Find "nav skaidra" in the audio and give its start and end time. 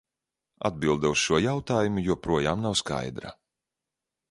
2.67-3.37